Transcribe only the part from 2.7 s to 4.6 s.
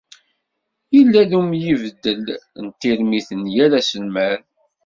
tirmit n yal aselmad.